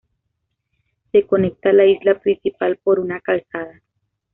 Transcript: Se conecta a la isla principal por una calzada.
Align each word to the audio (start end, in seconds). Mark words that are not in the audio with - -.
Se 1.11 1.27
conecta 1.27 1.69
a 1.69 1.73
la 1.73 1.85
isla 1.85 2.17
principal 2.19 2.77
por 2.77 2.99
una 2.99 3.21
calzada. 3.21 3.83